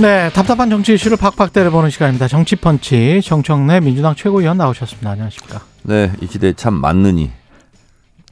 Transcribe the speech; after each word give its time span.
네, 0.00 0.30
답답한 0.30 0.70
정치 0.70 0.94
이슈를 0.94 1.18
팍팍 1.18 1.52
때려보는 1.52 1.90
시간입니다. 1.90 2.26
정치펀치 2.26 3.20
정청래 3.22 3.80
민주당 3.80 4.14
최고위원 4.14 4.56
나오셨습니다. 4.56 5.10
안녕하십니까? 5.10 5.60
네, 5.82 6.10
이 6.22 6.26
시대에 6.26 6.54
참 6.54 6.74
맞느니 6.74 7.30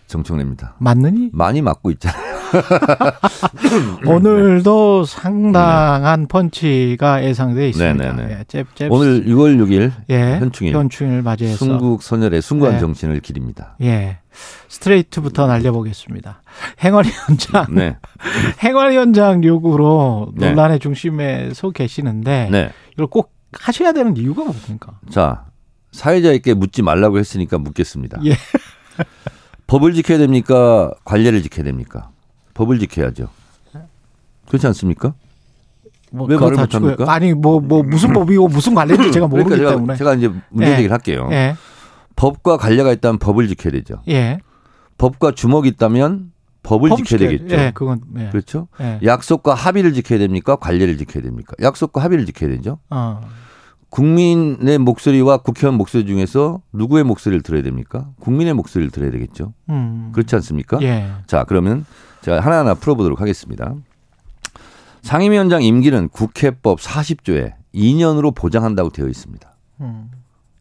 정청래입니다. 0.07 0.77
맞느니? 0.79 1.29
많이 1.33 1.61
맞고 1.61 1.91
있잖아요. 1.91 2.39
오늘도 4.07 5.05
상당한 5.05 6.27
펀치가 6.27 7.23
예상돼 7.23 7.69
있습니다. 7.69 8.13
네네네. 8.13 8.33
예, 8.33 8.45
잽, 8.49 8.75
잽. 8.75 8.91
오늘 8.91 9.27
6월 9.27 9.59
6일 9.63 9.93
예, 10.09 10.39
현충일. 10.39 10.75
현충일 10.75 11.21
맞이해서 11.21 11.57
순국 11.59 12.03
선열의 12.03 12.41
숭고한 12.41 12.77
네. 12.77 12.81
정신을 12.81 13.21
기립니다. 13.21 13.77
예, 13.83 14.21
스트레이트부터 14.69 15.47
날려보겠습니다. 15.47 16.43
행어리 16.83 17.09
현장, 17.11 17.67
네, 17.75 17.97
행어리 18.63 18.97
현장 18.97 19.43
요구로 19.45 20.33
네. 20.37 20.49
논란의 20.51 20.79
중심에 20.79 21.51
서 21.55 21.71
계시는데 21.71 22.49
네. 22.51 22.71
이걸 22.95 23.07
꼭 23.07 23.33
하셔야 23.53 23.93
되는 23.93 24.17
이유가 24.17 24.45
뭡니까? 24.45 24.99
자, 25.11 25.47
사회자에게 25.93 26.55
묻지 26.55 26.83
말라고 26.83 27.19
했으니까 27.19 27.59
묻겠습니다. 27.59 28.21
예. 28.27 28.35
법을 29.67 29.95
지켜야 29.95 30.19
됩니까? 30.19 30.93
관례를 31.05 31.43
지켜야 31.43 31.65
됩니까? 31.65 32.11
법을 32.55 32.79
지켜야죠. 32.79 33.29
그렇지 34.49 34.67
않습니까? 34.69 35.15
뭐 36.11 36.27
왜 36.27 36.39
말을. 36.39 36.57
못합니까? 36.57 37.13
아니 37.13 37.35
뭐뭐 37.35 37.83
무슨 37.83 38.13
법이고 38.15 38.49
무슨 38.49 38.75
관례인지 38.75 39.13
제가 39.13 39.27
모르기 39.27 39.51
그러니까 39.51 39.69
제가, 39.69 39.77
때문에. 39.79 39.97
제가 39.99 40.15
이제 40.15 40.29
문제 40.49 40.71
예. 40.73 40.77
제기를 40.77 40.93
할게요. 40.93 41.29
예, 41.33 41.55
법과 42.19 42.57
관례가 42.57 42.91
있다면 42.93 43.19
법을 43.21 43.47
지켜야 43.47 43.71
되죠. 43.73 44.03
예. 44.09 44.41
법과 44.99 45.31
주먹이 45.33 45.69
있다면 45.71 46.33
법을 46.65 46.91
지켜야- 46.97 47.19
되겠죠. 47.31 47.55
예, 47.55 47.71
그건 47.73 48.01
예. 48.19 48.29
그렇죠? 48.31 48.67
예. 48.81 48.99
약속과 49.05 49.55
합의를 49.55 49.93
지켜야 49.95 50.19
됩니까? 50.19 50.57
관례를 50.57 50.99
지켜야 50.99 51.23
됩니까? 51.23 51.55
약속과 51.63 52.03
합의를 52.03 52.27
지켜야 52.27 52.51
되죠. 52.51 52.79
어. 52.91 53.21
국민의 53.91 54.79
목소리와 54.79 55.39
국회의원 55.39 55.79
목소리 55.79 56.05
중에서 56.07 56.61
누구의 56.73 57.05
목소리를 57.05 57.43
들어야 57.43 57.63
됩니까? 57.63 58.09
국민의 58.21 58.53
목소리를 58.53 58.91
들어야 58.91 59.11
되겠죠. 59.13 59.55
음. 59.71 60.11
그렇지 60.13 60.35
않습니까? 60.35 60.79
예. 60.83 61.09
자, 61.27 61.45
그러면 61.45 61.87
제가 62.23 62.41
하나하나 62.41 62.75
풀어보도록 62.75 63.21
하겠습니다. 63.21 63.75
상임위원장 65.03 65.63
임기는 65.63 66.09
국회법 66.09 66.81
40조에 66.81 67.53
2년으로 67.75 68.35
보장한다고 68.35 68.91
되어 68.91 69.07
있습니다. 69.07 69.57
음. 69.81 70.11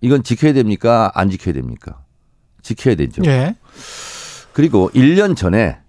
이건 0.02 0.24
지켜야 0.24 0.54
됩니까? 0.54 1.12
안 1.16 1.30
지켜야 1.30 1.54
됩니까? 1.54 2.04
지켜야 2.62 2.96
되죠. 2.96 3.22
예. 3.26 3.56
그리고 4.54 4.90
1년 4.94 5.36
전에 5.36 5.80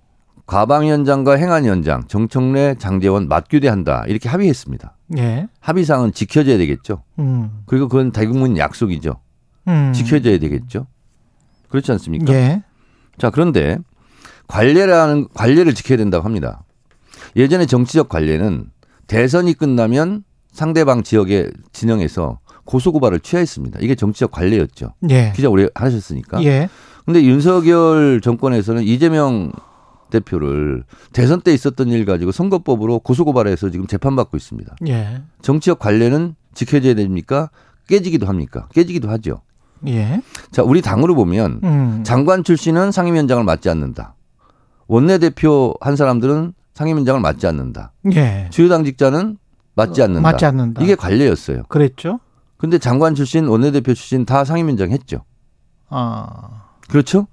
과방위원장과 0.46 1.34
행안위원장 1.34 2.06
정청래 2.08 2.76
장재원 2.78 3.28
맞교대한다 3.28 4.04
이렇게 4.08 4.28
합의했습니다. 4.28 4.96
예. 5.18 5.48
합의사항은 5.60 6.12
지켜져야 6.12 6.56
되겠죠. 6.58 7.02
음. 7.18 7.62
그리고 7.66 7.88
그건 7.88 8.12
대국민 8.12 8.56
약속이죠. 8.56 9.20
음. 9.68 9.92
지켜져야 9.92 10.38
되겠죠. 10.38 10.86
그렇지 11.68 11.92
않습니까? 11.92 12.32
예. 12.32 12.62
자, 13.18 13.30
그런데 13.30 13.78
관례라는 14.46 15.28
관례를 15.34 15.74
지켜야 15.74 15.98
된다고 15.98 16.24
합니다. 16.24 16.64
예전에 17.36 17.66
정치적 17.66 18.08
관례는 18.08 18.70
대선이 19.06 19.54
끝나면 19.54 20.24
상대방 20.52 21.02
지역의 21.02 21.50
진영에서 21.72 22.38
고소고발을 22.68 23.20
취하했습니다. 23.20 23.78
이게 23.80 23.94
정치적 23.94 24.30
관례였죠. 24.30 24.92
예. 25.08 25.32
기자 25.34 25.48
오래 25.48 25.68
하셨으니까. 25.74 26.44
예. 26.44 26.68
근데 27.06 27.24
윤석열 27.24 28.20
정권에서는 28.20 28.82
이재명 28.82 29.50
대표를 30.10 30.84
대선 31.14 31.40
때 31.40 31.52
있었던 31.54 31.88
일 31.88 32.04
가지고 32.04 32.30
선거법으로 32.30 32.98
고소고발해서 33.00 33.70
지금 33.70 33.86
재판받고 33.86 34.36
있습니다. 34.36 34.76
예. 34.88 35.22
정치적 35.40 35.78
관례는 35.78 36.34
지켜져야 36.52 36.94
됩니까? 36.94 37.50
깨지기도 37.88 38.26
합니까? 38.26 38.68
깨지기도 38.74 39.08
하죠. 39.10 39.40
예. 39.86 40.20
자, 40.50 40.62
우리 40.62 40.82
당으로 40.82 41.14
보면 41.14 41.60
음. 41.64 42.02
장관 42.04 42.44
출신은 42.44 42.92
상임위원장을 42.92 43.42
맡지 43.44 43.70
않는다. 43.70 44.14
원내대표 44.88 45.74
한 45.80 45.96
사람들은 45.96 46.52
상임위원장을 46.74 47.18
맡지 47.22 47.46
않는다. 47.46 47.92
예. 48.14 48.48
주요 48.50 48.68
당직자는 48.68 49.38
맡지 49.74 50.02
않는다. 50.02 50.20
맞지 50.20 50.44
않는다. 50.44 50.82
이게 50.82 50.94
관례였어요. 50.94 51.62
그랬죠? 51.68 52.20
근데 52.58 52.78
장관 52.78 53.14
출신, 53.14 53.46
원내대표 53.46 53.94
출신 53.94 54.24
다 54.26 54.44
상임위원장 54.44 54.90
했죠. 54.90 55.24
아. 55.88 56.64
그렇죠? 56.88 57.26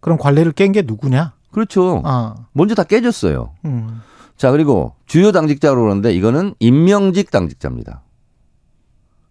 그럼 0.00 0.18
관례를 0.18 0.52
깬 0.52 0.72
게 0.72 0.82
누구냐? 0.82 1.32
그렇죠. 1.50 2.02
아. 2.04 2.34
먼저 2.52 2.74
다 2.74 2.82
깨졌어요. 2.84 3.54
음. 3.64 4.02
자, 4.36 4.50
그리고 4.50 4.94
주요 5.06 5.32
당직자로 5.32 5.80
그러는데 5.80 6.12
이거는 6.12 6.54
임명직 6.58 7.30
당직자입니다. 7.30 8.02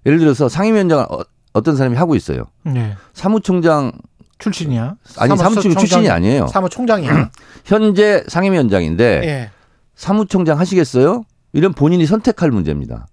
예를 0.06 0.20
들어서 0.20 0.50
상임위원장을 0.50 1.06
어, 1.10 1.20
어떤 1.54 1.76
사람이 1.76 1.96
하고 1.98 2.16
있어요. 2.16 2.46
예. 2.68 2.96
사무총장 3.14 3.92
출신이야? 4.40 4.96
아니 5.18 5.36
사무총장 5.38 5.80
출신이 5.80 6.10
아니에요. 6.10 6.48
사무총장이야. 6.52 7.32
현재 7.66 8.24
상임위원장인데 8.28 9.22
예. 9.26 9.52
사무총장 9.96 10.60
하시겠어요? 10.60 11.24
이런 11.54 11.74
본인이 11.74 12.06
선택할 12.06 12.52
문제입니다. 12.52 13.08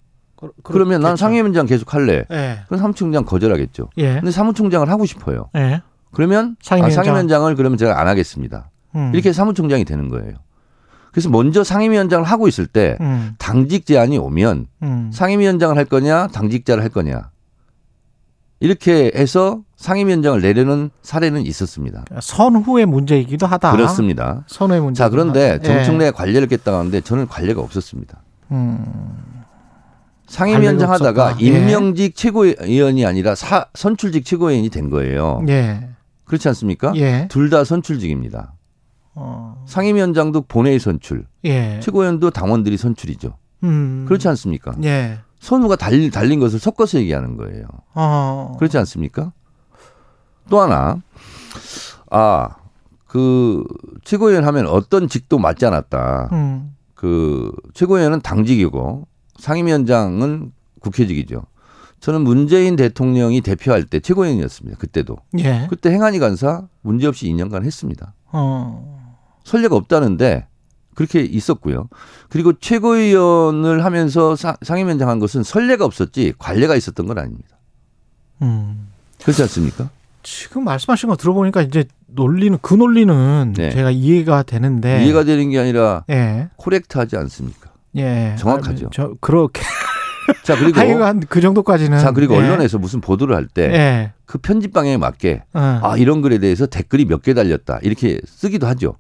그, 0.63 0.73
그러면 0.73 1.01
난. 1.01 1.17
상임위원장 1.17 1.67
계속 1.67 1.95
할래. 1.95 2.25
예. 2.31 2.61
그럼 2.67 2.81
사무총장 2.81 3.25
거절하겠죠. 3.25 3.91
예. 3.99 4.15
근데 4.15 4.31
사무총장을 4.31 4.89
하고 4.89 5.07
싶어요. 5.07 5.51
예. 5.57 5.83
그러면 6.13 6.57
상임위원장. 6.63 7.01
아, 7.01 7.05
상임위원장을 7.05 7.55
그러면 7.57 7.79
제가 7.79 8.01
안 8.01 8.09
하겠습니다. 8.09 8.71
음. 8.95 9.11
이렇게 9.13 9.33
사무총장이 9.33 9.85
되는 9.85 10.09
거예요. 10.09 10.35
그래서 11.11 11.29
먼저 11.29 11.63
상임위원장을 11.63 12.25
하고 12.25 12.49
있을 12.49 12.67
때 12.67 12.97
음. 13.01 13.35
당직 13.39 13.87
제안이 13.87 14.19
오면 14.19 14.67
음. 14.83 15.11
상임위원장을 15.13 15.77
할 15.77 15.85
거냐 15.85 16.27
당직자를 16.29 16.83
할 16.83 16.91
거냐 16.91 17.31
이렇게 18.59 19.13
해서 19.15 19.61
상임위원장을 19.77 20.41
내려는 20.41 20.91
사례는 21.03 21.43
있었습니다. 21.43 22.05
선후의 22.21 22.87
문제이기도 22.87 23.47
하다. 23.47 23.73
그렇습니다. 23.73 24.43
선후의 24.49 24.81
문제. 24.81 24.99
자 24.99 25.09
그런데 25.09 25.59
예. 25.63 25.65
정청래 25.65 26.11
관례를 26.11 26.49
깼다고 26.49 26.79
하는데 26.79 27.01
저는 27.01 27.29
관례가 27.29 27.61
없었습니다. 27.61 28.23
음. 28.53 29.44
상임위원장 30.35 30.91
하다가. 30.91 31.37
예. 31.41 31.45
임명직 31.45 32.17
최고위원이 32.17 33.07
아니라 33.07 33.37
사, 33.37 33.67
선출직 33.75 34.25
최고위원이 34.25 34.69
된 34.69 34.91
거예요. 34.91 35.41
예. 35.49 35.91
그렇지 36.25 36.49
않습니까? 36.49 36.93
예. 36.97 37.29
둘다 37.31 37.63
선출직입니다. 37.63 38.55
어. 39.15 39.65
상임위원장도 39.69 40.43
본회의 40.49 40.81
선출, 40.81 41.27
예. 41.45 41.79
최고위원도 41.81 42.31
당원들이 42.31 42.77
선출이죠. 42.77 43.37
음. 43.63 44.07
그렇지 44.09 44.27
않습니까? 44.27 44.75
예. 44.83 45.21
선우가 45.39 45.77
달린, 45.77 46.11
달린 46.11 46.41
것을 46.41 46.59
섞어서 46.59 46.99
얘기하는 46.99 47.37
거예요. 47.37 47.67
어. 47.95 48.57
그렇지 48.59 48.77
않습니까? 48.79 49.33
또 50.51 50.61
하나, 50.61 51.01
아, 52.11 52.57
그, 53.07 53.63
최고위원 54.03 54.45
하면 54.45 54.67
어떤 54.67 55.07
직도 55.07 55.39
맞지 55.39 55.65
않았다. 55.65 56.31
음. 56.33 56.75
그, 56.95 57.53
최고위원은 57.75 58.21
당직이고 58.21 59.07
상임위원장은 59.39 60.53
국회직이죠. 60.81 61.45
저는 62.01 62.21
문재인 62.23 62.77
대통령이 62.77 63.41
대표할 63.41 63.85
때 63.85 63.99
최고위원이었습니다. 64.01 64.77
그때도. 64.79 65.17
예. 65.39 65.67
그때 65.71 65.91
행안위 65.91 66.19
간사 66.19 66.69
문제없이 66.83 67.27
2년간 67.29 67.65
했습니다. 67.65 68.15
어. 68.33 69.17
선례가 69.45 69.75
없다는데 69.77 70.47
그렇게 70.95 71.21
있었고요. 71.23 71.89
그리고 72.29 72.53
최고위원을 72.59 73.85
하면서 73.85 74.37
사- 74.37 74.57
상임위원장 74.63 75.09
한 75.09 75.19
것은 75.19 75.43
선례가 75.43 75.85
없었지 75.85 76.35
관례가 76.39 76.77
있었던 76.77 77.07
건 77.07 77.19
아닙니다. 77.19 77.57
음. 78.43 78.89
그렇지 79.23 79.41
않습니까? 79.43 79.89
지금 80.23 80.65
말씀하신 80.65 81.09
거 81.09 81.17
들어보니까 81.17 81.63
이제 81.63 81.85
논리는 82.07 82.59
그 82.63 82.75
논리는 82.75 83.53
네. 83.57 83.71
제가 83.71 83.91
이해가 83.91 84.43
되는데 84.45 85.05
이해가 85.05 85.25
되는 85.25 85.51
게 85.51 85.59
아니라 85.59 86.05
예. 86.11 86.49
코렉트하지 86.57 87.17
않습니까? 87.17 87.71
예. 87.97 88.35
정확하죠. 88.39 88.87
아, 88.87 88.91
저 88.93 89.15
그렇게 89.21 89.63
자 90.43 90.57
그리고 90.59 90.79
하여간 90.81 91.21
그 91.29 91.41
정도까지는 91.41 91.99
자 91.99 92.13
그리고 92.13 92.35
예. 92.35 92.39
언론에서 92.39 92.79
무슨 92.79 93.01
보도를 93.01 93.37
할 93.37 93.47
때그 93.47 93.75
예. 93.75 94.13
편집 94.43 94.73
방향에 94.73 94.97
맞게 94.97 95.43
어. 95.55 95.81
아 95.83 95.97
이런 95.97 96.23
글에 96.23 96.39
대해서 96.39 96.67
댓글이 96.67 97.05
몇 97.05 97.23
개 97.23 97.35
달렸다 97.35 97.79
이렇게 97.83 98.21
쓰기도 98.27 98.67
하죠. 98.69 98.97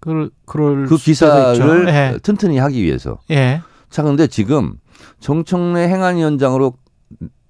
그럴 0.00 0.30
그럴 0.44 0.86
그. 0.86 0.96
기사를 0.96 1.88
예. 1.88 2.18
튼튼히 2.22 2.58
하기 2.58 2.82
위해서. 2.82 3.18
예. 3.30 3.60
자 3.90 4.02
그런데 4.02 4.26
지금 4.26 4.74
정청래 5.20 5.88
행안위원장으로 5.88 6.74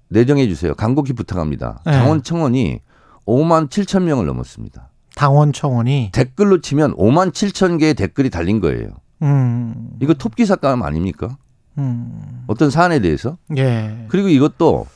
내정해 0.09 0.47
주세요. 0.47 0.73
간곡히 0.73 1.13
부탁합니다. 1.13 1.81
네. 1.85 1.91
당원 1.91 2.23
청원이 2.23 2.79
5만 3.25 3.69
7천 3.69 4.03
명을 4.03 4.25
넘었습니다. 4.25 4.89
당원 5.15 5.51
청원이 5.51 6.11
댓글로 6.13 6.61
치면 6.61 6.95
5만 6.95 7.31
7천 7.31 7.79
개의 7.79 7.93
댓글이 7.95 8.29
달린 8.29 8.59
거예요. 8.61 8.89
음. 9.21 9.91
이거 9.99 10.13
톱기 10.13 10.45
사건 10.45 10.83
아닙니까? 10.83 11.37
음. 11.77 12.43
어떤 12.47 12.69
사안에 12.69 12.99
대해서? 12.99 13.37
예. 13.57 14.05
그리고 14.09 14.29
이것도 14.29 14.87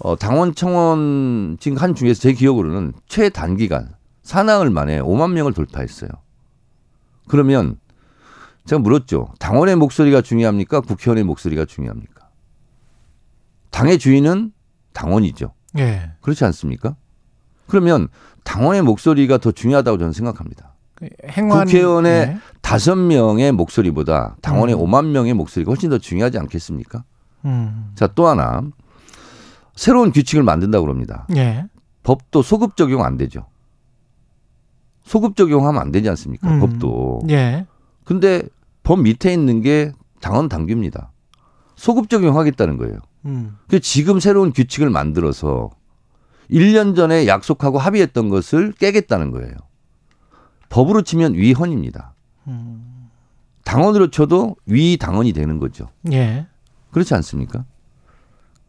어, 0.00 0.16
당원 0.16 0.54
청원 0.54 1.58
지금 1.60 1.76
한 1.78 1.94
중에서 1.94 2.20
제 2.20 2.32
기억으로는 2.32 2.94
최단기간 3.06 3.94
사나흘 4.22 4.70
만에 4.70 5.00
5만 5.00 5.32
명을 5.32 5.52
돌파했어요. 5.52 6.08
그러면 7.28 7.78
제가 8.64 8.80
물었죠. 8.80 9.34
당원의 9.38 9.76
목소리가 9.76 10.20
중요합니까? 10.22 10.80
국회의원의 10.80 11.24
목소리가 11.24 11.64
중요합니까? 11.64 12.28
당의 13.70 13.98
주인은 13.98 14.52
당원이죠. 14.92 15.52
예. 15.78 16.12
그렇지 16.20 16.44
않습니까? 16.44 16.96
그러면 17.66 18.08
당원의 18.44 18.82
목소리가 18.82 19.38
더 19.38 19.52
중요하다고 19.52 19.98
저는 19.98 20.12
생각합니다. 20.12 20.69
행완 21.28 21.66
국회의원의 21.66 22.12
예. 22.12 22.38
다섯 22.60 22.94
명의 22.96 23.52
목소리보다 23.52 24.36
당원의 24.42 24.74
음. 24.74 24.80
5만 24.80 25.06
명의 25.06 25.34
목소리가 25.34 25.70
훨씬 25.70 25.90
더 25.90 25.98
중요하지 25.98 26.38
않겠습니까? 26.38 27.04
음. 27.44 27.92
자, 27.94 28.06
또 28.08 28.26
하나. 28.26 28.62
새로운 29.74 30.12
규칙을 30.12 30.42
만든다고 30.42 30.84
그럽니다. 30.84 31.26
예. 31.36 31.66
법도 32.02 32.42
소급 32.42 32.76
적용 32.76 33.04
안 33.04 33.16
되죠. 33.16 33.46
소급 35.04 35.36
적용하면 35.36 35.80
안 35.80 35.90
되지 35.90 36.08
않습니까? 36.10 36.50
음. 36.50 36.60
법도. 36.60 37.22
예. 37.30 37.66
근데 38.04 38.42
법 38.82 39.00
밑에 39.00 39.32
있는 39.32 39.62
게 39.62 39.92
당원 40.20 40.48
당규입니다. 40.48 41.12
소급 41.76 42.10
적용하겠다는 42.10 42.76
거예요. 42.76 42.98
음. 43.24 43.56
그 43.68 43.80
지금 43.80 44.20
새로운 44.20 44.52
규칙을 44.52 44.90
만들어서 44.90 45.70
1년 46.50 46.94
전에 46.94 47.26
약속하고 47.26 47.78
합의했던 47.78 48.28
것을 48.28 48.72
깨겠다는 48.72 49.30
거예요. 49.30 49.54
법으로 50.70 51.02
치면 51.02 51.34
위헌입니다. 51.34 52.14
음. 52.48 53.08
당원으로 53.64 54.10
쳐도 54.10 54.56
위 54.66 54.96
당원이 54.96 55.34
되는 55.34 55.58
거죠. 55.58 55.88
예. 56.10 56.46
그렇지 56.90 57.14
않습니까? 57.14 57.64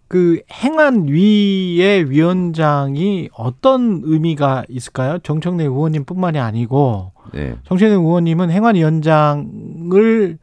그 0.07 0.42
행안 0.51 1.07
위의 1.07 2.09
위원장이 2.09 3.30
어떤 3.33 4.01
의미가 4.03 4.65
있을까요? 4.68 5.19
정청래 5.19 5.63
의원님뿐만이 5.63 6.38
아니고 6.38 7.13
네. 7.33 7.56
정청래 7.63 7.94
의원님은 7.94 8.51
행안위원장을 8.51 10.38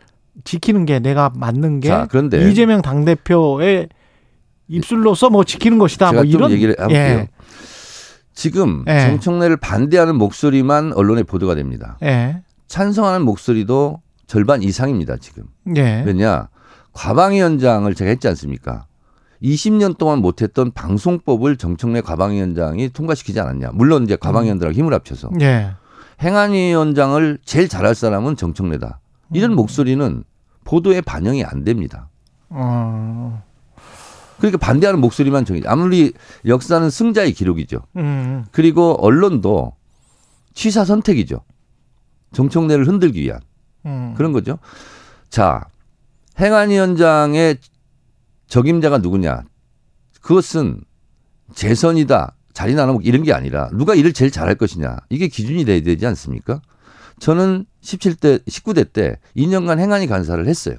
지키는 0.45 0.87
게 0.87 1.01
내가 1.01 1.31
맞는 1.35 1.81
게 1.81 1.89
자, 1.89 2.07
그런데 2.09 2.49
이재명 2.49 2.81
당 2.81 3.05
대표의 3.05 3.91
입술로서 4.69 5.29
뭐 5.29 5.45
지키는 5.45 5.79
것이다. 5.79 6.11
제가 6.11 6.23
뭐좀 6.23 6.39
이런 6.39 6.51
얘기를 6.53 6.75
해볼게요. 6.79 6.99
예. 6.99 7.29
지금 8.39 8.85
예. 8.87 9.01
정청래를 9.01 9.57
반대하는 9.57 10.15
목소리만 10.15 10.93
언론에 10.93 11.25
보도가 11.25 11.57
됩니다. 11.57 11.99
예. 12.05 12.41
찬성하는 12.69 13.23
목소리도 13.23 14.01
절반 14.29 14.63
이상입니다. 14.63 15.17
지금. 15.17 15.43
예. 15.75 16.05
왜냐 16.07 16.49
과방위원장을 16.93 17.93
제가 17.93 18.11
했지 18.11 18.29
않습니까? 18.29 18.87
20년 19.43 19.99
동안 19.99 20.21
못했던 20.21 20.71
방송법을 20.71 21.57
정청래 21.57 22.01
과방위원장이 22.01 22.91
통과시키지 22.91 23.41
않았냐. 23.41 23.71
물론 23.75 24.05
이제 24.05 24.15
과방위원들하고 24.15 24.73
힘을 24.73 24.95
합쳐서 24.95 25.31
예. 25.41 25.73
행안위원장을 26.23 27.39
제일 27.45 27.69
잘할 27.69 27.97
사람은 27.97 28.37
정청래다. 28.37 29.01
이런 29.35 29.57
목소리는 29.57 30.23
보도에 30.63 31.01
반영이 31.01 31.45
안 31.45 31.65
됩니다. 31.65 32.09
어. 32.51 33.43
그러니까 34.39 34.59
반대하는 34.59 35.01
목소리만 35.01 35.45
정해. 35.45 35.61
아무리 35.67 36.13
역사는 36.47 36.91
승자의 36.91 37.33
기록이죠. 37.33 37.83
음. 37.97 38.45
그리고 38.53 38.97
언론도 39.01 39.75
취사 40.55 40.85
선택이죠. 40.85 41.43
정청래를 42.33 42.87
흔들기 42.87 43.21
위한 43.21 43.41
음. 43.87 44.15
그런 44.17 44.33
거죠. 44.33 44.59
자, 45.29 45.65
행안위원장의 46.39 47.59
적임자가 48.47 48.99
누구냐? 48.99 49.43
그것은 50.21 50.81
재선이다, 51.55 52.35
자리 52.53 52.75
나누고 52.75 53.01
이런 53.03 53.23
게 53.23 53.33
아니라 53.33 53.71
누가 53.73 53.95
일을 53.95 54.13
제일 54.13 54.31
잘할 54.31 54.55
것이냐. 54.55 54.99
이게 55.11 55.29
기준이 55.29 55.65
돼야 55.65 55.81
되지 55.81 56.07
않습니까? 56.07 56.61
저는 57.19 57.67
17대, 57.83 58.45
19대 58.47 58.93
때 58.93 59.19
2년간 59.37 59.79
행안위 59.79 60.07
간사를 60.07 60.47
했어요. 60.47 60.77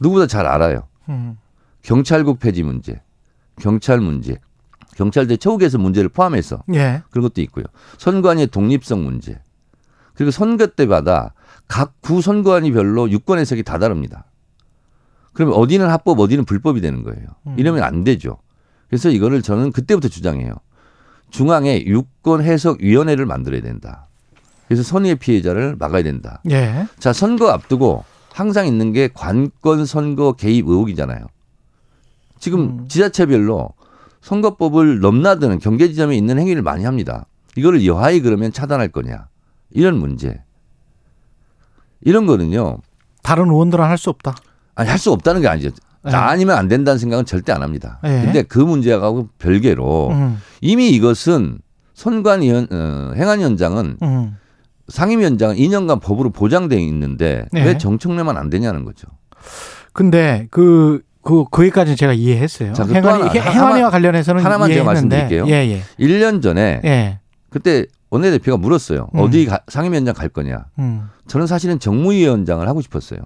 누구보다 0.00 0.26
잘 0.26 0.46
알아요. 0.46 0.88
음. 1.08 1.36
경찰국 1.82 2.38
폐지 2.40 2.62
문제, 2.62 3.00
경찰 3.60 4.00
문제, 4.00 4.38
경찰대 4.96 5.36
처우개선 5.36 5.80
문제를 5.80 6.08
포함해서 6.10 6.62
예. 6.74 7.02
그런 7.10 7.22
것도 7.22 7.40
있고요. 7.42 7.64
선관위의 7.98 8.48
독립성 8.48 9.02
문제. 9.04 9.40
그리고 10.14 10.30
선거 10.30 10.66
때마다 10.66 11.32
각 11.68 11.94
구 12.00 12.20
선관위 12.20 12.72
별로 12.72 13.08
유권 13.10 13.38
해석이 13.38 13.62
다 13.62 13.78
다릅니다. 13.78 14.24
그러면 15.32 15.54
어디는 15.56 15.88
합법, 15.88 16.18
어디는 16.18 16.44
불법이 16.44 16.80
되는 16.80 17.02
거예요. 17.04 17.24
음. 17.46 17.54
이러면 17.56 17.84
안 17.84 18.02
되죠. 18.04 18.38
그래서 18.88 19.08
이거를 19.10 19.42
저는 19.42 19.70
그때부터 19.70 20.08
주장해요. 20.08 20.52
중앙에 21.30 21.84
유권 21.86 22.42
해석 22.42 22.80
위원회를 22.80 23.24
만들어야 23.26 23.60
된다. 23.62 24.08
그래서 24.66 24.82
선의의 24.82 25.16
피해자를 25.16 25.76
막아야 25.78 26.02
된다. 26.02 26.42
예. 26.50 26.86
자, 26.98 27.12
선거 27.12 27.50
앞두고 27.50 28.04
항상 28.32 28.66
있는 28.66 28.92
게 28.92 29.08
관권 29.14 29.86
선거 29.86 30.32
개입 30.32 30.66
의혹이잖아요. 30.68 31.26
지금 32.40 32.60
음. 32.60 32.88
지자체별로 32.88 33.70
선거법을 34.22 35.00
넘나드는 35.00 35.60
경계 35.60 35.88
지점에 35.88 36.16
있는 36.16 36.38
행위를 36.38 36.62
많이 36.62 36.84
합니다. 36.84 37.26
이거를 37.56 37.86
여하이 37.86 38.20
그러면 38.20 38.52
차단할 38.52 38.88
거냐. 38.88 39.28
이런 39.70 39.98
문제. 39.98 40.42
이런 42.02 42.26
거는요. 42.26 42.78
다른 43.22 43.48
의원들은 43.50 43.84
할 43.84 43.96
수 43.98 44.10
없다. 44.10 44.34
아니 44.74 44.88
할 44.88 44.98
수 44.98 45.12
없다는 45.12 45.42
게 45.42 45.48
아니죠. 45.48 45.70
네. 46.02 46.12
나 46.12 46.28
아니면 46.30 46.56
안 46.56 46.66
된다는 46.68 46.98
생각은 46.98 47.26
절대 47.26 47.52
안 47.52 47.62
합니다. 47.62 48.00
네. 48.02 48.24
근데 48.24 48.42
그 48.42 48.58
문제하고 48.58 49.28
별개로 49.38 50.08
음. 50.10 50.38
이미 50.62 50.88
이것은 50.90 51.58
선관 51.94 52.40
위원 52.40 52.66
어, 52.72 53.12
행안 53.14 53.40
위원장은 53.40 53.98
음. 54.02 54.36
상임위원장은 54.88 55.56
2년간 55.56 56.00
법으로 56.00 56.30
보장돼 56.30 56.80
있는데 56.80 57.46
네. 57.52 57.64
왜 57.64 57.78
정청래만 57.78 58.36
안 58.38 58.48
되냐는 58.50 58.84
거죠. 58.84 59.06
근데 59.92 60.48
그, 60.50 61.02
그, 61.22 61.44
거기까지는 61.44 61.96
제가 61.96 62.12
이해했어요. 62.12 62.72
자, 62.72 62.84
그또 62.84 62.96
행안위, 62.96 63.20
하나, 63.22 63.32
해- 63.32 63.38
하나- 63.38 63.50
행안위와 63.52 63.90
관련해서는 63.90 64.42
하나만 64.44 64.70
제가. 64.70 64.84
말씀드릴게요. 64.84 65.46
예, 65.48 65.52
예. 65.68 65.82
1년 65.98 66.42
전에 66.42 66.80
예. 66.84 67.18
그때 67.50 67.84
원내대표가 68.10 68.56
물었어요. 68.56 69.08
음. 69.14 69.20
어디 69.20 69.44
가- 69.46 69.60
상임위원장 69.68 70.14
갈 70.14 70.28
거냐. 70.28 70.64
음. 70.78 71.08
저는 71.28 71.46
사실은 71.46 71.78
정무위원장을 71.78 72.66
하고 72.66 72.80
싶었어요. 72.80 73.20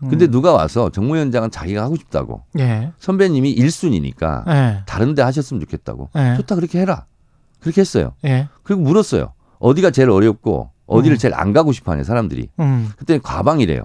근데 0.00 0.26
음. 0.26 0.30
누가 0.30 0.52
와서 0.52 0.90
정무위원장은 0.90 1.50
자기가 1.50 1.82
하고 1.82 1.96
싶다고. 1.96 2.42
예. 2.58 2.90
선배님이 2.98 3.54
1순위니까 3.56 4.48
예. 4.48 4.82
다른 4.86 5.14
데 5.14 5.22
하셨으면 5.22 5.60
좋겠다고. 5.60 6.10
예. 6.16 6.34
좋다 6.36 6.56
그렇게 6.56 6.80
해라. 6.80 7.06
그렇게 7.60 7.80
했어요. 7.80 8.12
예. 8.24 8.48
그리고 8.64 8.82
물었어요. 8.82 9.32
어디가 9.60 9.90
제일 9.92 10.10
어렵고 10.10 10.70
어디를 10.86 11.16
음. 11.16 11.18
제일 11.18 11.32
안 11.34 11.52
가고 11.52 11.72
싶어 11.72 11.92
하냐 11.92 12.04
사람들이. 12.04 12.48
음. 12.60 12.90
그때 12.98 13.18
과방이래요. 13.18 13.84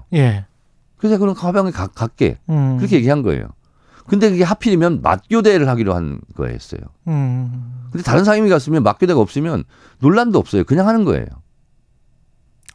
예. 0.99 1.01
그래서 1.01 1.17
그럼 1.17 1.33
과방에 1.35 1.71
가, 1.71 1.87
갈게. 1.87 2.37
음. 2.49 2.77
그렇게 2.77 2.97
얘기한 2.97 3.21
거예요. 3.23 3.47
근데 4.07 4.29
그게 4.31 4.43
하필이면 4.43 5.01
맞교대를 5.03 5.67
하기로 5.69 5.93
한 5.93 6.19
거였어요. 6.35 6.81
음. 7.07 7.87
근데 7.91 8.03
다른 8.03 8.23
상임위 8.23 8.49
갔으면 8.49 8.81
맞교대가 8.83 9.19
없으면 9.19 9.63
논란도 9.99 10.39
없어요. 10.39 10.63
그냥 10.63 10.87
하는 10.87 11.05
거예요. 11.05 11.25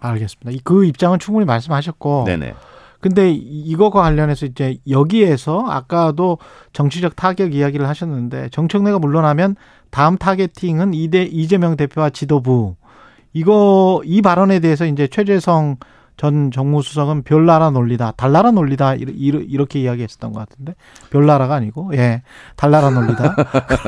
알겠습니다. 0.00 0.50
이- 0.50 0.61
그 0.62 0.85
입장은 0.85 1.19
충분히 1.19 1.45
말씀하셨고. 1.47 2.25
네네. 2.26 2.54
근데 3.00 3.31
이- 3.31 3.37
이거와 3.66 3.90
관련해서 3.90 4.47
이제 4.47 4.78
여기에서 4.88 5.66
아까도 5.69 6.38
정치적 6.73 7.16
타격 7.16 7.54
이야기를 7.54 7.87
하셨는데 7.88 8.49
정청래가 8.50 8.99
물러나면 8.99 9.57
다음 9.90 10.16
타겟팅은 10.16 10.95
이대 10.95 11.23
이재명 11.25 11.76
대표와 11.76 12.11
지도부 12.11 12.76
이거 13.33 14.00
이 14.04 14.23
발언에 14.23 14.61
대해서 14.61 14.87
이제 14.87 15.07
최재성 15.07 15.76
전 16.16 16.50
정무수석은 16.50 17.23
별나라 17.23 17.71
논리다, 17.71 18.12
달나라 18.12 18.52
논리다 18.52 18.94
이렇게 18.94 19.80
이야기했었던 19.80 20.33
것 20.33 20.38
같은데 20.49 20.75
별나라가 21.11 21.56
아니고 21.56 21.90
예 21.94 22.23
달나라 22.56 22.90
논리다. 22.90 23.35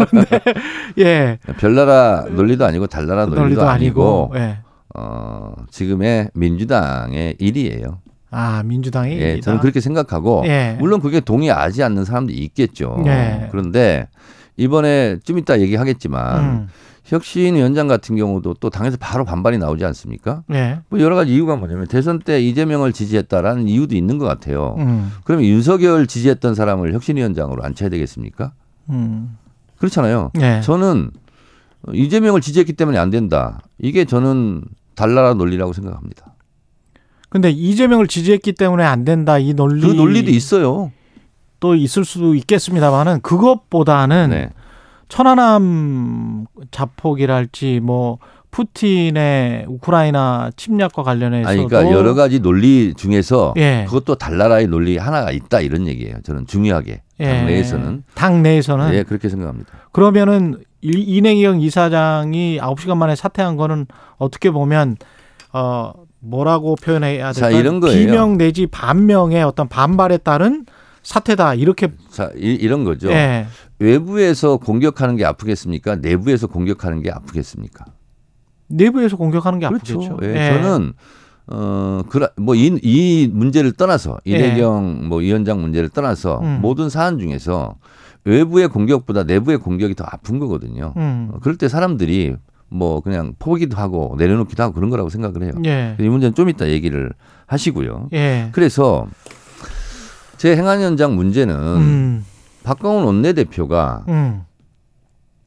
그런데 0.07 0.41
예 0.99 1.39
별나라 1.59 2.25
논리도 2.29 2.65
아니고 2.65 2.87
달나라 2.89 3.27
논리도, 3.27 3.69
아니고, 3.69 4.33
예. 4.37 4.59
어, 4.95 5.55
지금의 5.71 6.31
민주당의 6.35 7.37
일이에요. 7.39 8.01
아 8.31 8.63
민주당이 8.65 9.13
예, 9.13 9.33
일이다. 9.33 9.45
저는 9.45 9.61
그렇게 9.61 9.81
생각하고 9.81 10.43
예. 10.47 10.77
물론 10.81 11.01
그게 11.01 11.21
동의하지 11.21 11.83
않는 11.85 12.05
사람도 12.05 12.33
있겠죠. 12.33 13.03
예. 13.07 13.49
그런데 13.51 14.09
이번에 14.57 15.19
좀 15.23 15.39
이따 15.39 15.61
얘기하겠지만 15.61 16.45
음, 16.45 16.69
혁신위원장 17.07 17.87
같은 17.87 18.17
경우도 18.17 18.55
또 18.55 18.69
당에서 18.69 18.97
바로 18.99 19.25
반발이 19.25 19.59
나오지 19.59 19.85
않습니까? 19.85 20.43
예. 20.53 20.81
뭐 20.89 21.01
여러 21.01 21.15
가지 21.15 21.33
이유가 21.33 21.57
뭐냐면 21.57 21.87
대선 21.87 22.19
때 22.19 22.41
이재명을 22.41 22.93
지지했다라는 22.93 23.69
이유도 23.69 23.95
있는 23.95 24.19
것 24.19 24.27
같아요. 24.27 24.75
음. 24.79 25.13
그러면 25.25 25.47
윤석열 25.47 26.07
지지했던 26.07 26.55
사람을 26.55 26.93
혁신위원장으로 26.93 27.63
앉혀야 27.63 27.89
되겠습니까? 27.91 28.53
음. 28.91 29.39
그렇잖아요. 29.79 30.33
예. 30.41 30.61
저는 30.63 31.11
이재명을 31.93 32.41
지지했기 32.41 32.73
때문에 32.73 32.99
안 32.99 33.11
된다. 33.11 33.61
이게 33.79 34.05
저는 34.05 34.63
달나라 34.97 35.35
논리라고 35.35 35.73
생각합니다. 35.73 36.35
근데 37.29 37.51
이재명을 37.51 38.09
지지했기 38.09 38.53
때문에 38.53 38.83
안 38.83 39.05
된다 39.05 39.39
이 39.39 39.55
논리 39.55 39.81
그 39.81 39.93
논리도 39.93 40.31
있어요. 40.31 40.91
또 41.61 41.75
있을 41.75 42.05
수도 42.05 42.35
있겠습니다만은 42.35 43.21
그것보다는 43.21 44.31
네. 44.31 44.51
천안함 45.09 46.47
자폭이랄지 46.71 47.81
뭐 47.83 48.19
푸틴의 48.51 49.67
우크라이나 49.69 50.51
침략과 50.57 51.03
관련해서도 51.03 51.49
아니, 51.49 51.67
그러니까 51.67 51.95
여러 51.95 52.15
가지 52.15 52.41
논리 52.41 52.95
중에서 52.95 53.53
예. 53.59 53.85
그것도 53.87 54.15
달나라의 54.15 54.67
논리 54.67 54.97
하나가 54.97 55.31
있다 55.31 55.61
이런 55.61 55.87
얘기예요. 55.87 56.17
저는 56.25 56.47
중요하게 56.47 57.03
예. 57.21 57.25
당 57.25 57.47
내에서는 57.47 58.05
당 58.15 58.43
내에서는 58.43 58.95
예 58.95 59.03
그렇게 59.03 59.29
생각합니다. 59.29 59.73
그러면은 59.93 60.57
이- 60.81 60.89
이내경 61.17 61.61
이사장이 61.61 62.59
9시간 62.61 62.97
만에 62.97 63.15
사퇴한 63.15 63.57
거는 63.57 63.87
어떻게 64.17 64.51
보면 64.51 64.97
어 65.53 65.93
뭐라고 66.21 66.77
표현해야 66.77 67.33
자, 67.33 67.49
될까? 67.49 67.59
이런 67.61 67.81
거예요. 67.81 67.99
비명 68.07 68.39
내지 68.39 68.67
반명의 68.67 69.43
어떤 69.43 69.69
반발에 69.69 70.19
따른 70.19 70.65
사퇴다 71.07 71.55
이렇게 71.55 71.93
자 72.11 72.31
이, 72.37 72.51
이런 72.53 72.83
거죠. 72.83 73.09
예. 73.13 73.47
외부에서 73.79 74.57
공격하는 74.57 75.15
게 75.15 75.25
아프겠습니까? 75.25 75.97
내부에서 75.97 76.49
공격하는 76.49 77.01
게 77.01 77.13
아프겠습니까? 77.13 77.85
내부에서 78.67 79.17
공격하는 79.17 79.61
게 79.61 79.69
그렇죠. 79.69 80.01
아프겠죠. 80.03 80.19
예, 80.29 80.53
저는 80.61 80.95
어, 81.47 82.03
그라, 82.09 82.31
뭐, 82.37 82.57
이, 82.57 82.77
이 82.83 83.31
문제를 83.33 83.71
떠나서, 83.71 84.19
예. 84.27 84.33
이대경 84.33 85.07
뭐 85.09 85.19
위원장 85.19 85.61
문제를 85.61 85.91
떠나서 85.91 86.41
음. 86.41 86.59
모든 86.61 86.89
사안 86.91 87.21
중에서 87.21 87.77
외부의 88.25 88.67
공격보다 88.67 89.23
내부의 89.23 89.59
공격이 89.59 89.95
더 89.95 90.03
아픈 90.05 90.41
거거든요. 90.41 90.93
음. 90.97 91.29
어, 91.31 91.39
그럴 91.41 91.57
때 91.57 91.69
사람들이 91.69 92.35
뭐 92.69 93.01
그냥 93.01 93.35
포기도 93.39 93.77
하고 93.77 94.17
내려놓기도 94.19 94.61
하고 94.61 94.75
그런 94.75 94.91
거라고 94.91 95.09
생각을 95.09 95.45
해요. 95.45 95.53
예. 95.67 95.97
이 96.01 96.09
문제는 96.09 96.35
좀 96.35 96.49
이따 96.49 96.69
얘기를 96.69 97.13
하시고요. 97.47 98.09
예. 98.13 98.49
그래서 98.51 99.07
제 100.37 100.57
행안 100.57 100.81
현장 100.81 101.17
문제는 101.17 101.55
음. 101.55 102.25
박광훈 102.65 103.05
원내대표가 103.05 104.05
음. 104.09 104.43